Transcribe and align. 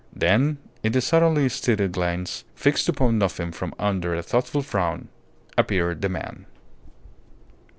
Then, 0.15 0.57
in 0.81 0.93
the 0.93 0.99
suddenly 0.99 1.47
steadied 1.47 1.91
glance 1.91 2.43
fixed 2.55 2.89
upon 2.89 3.19
nothing 3.19 3.51
from 3.51 3.75
under 3.77 4.15
a 4.15 4.23
thoughtful 4.23 4.63
frown, 4.63 5.09
appeared 5.59 6.01
the 6.01 6.09
man. 6.09 6.47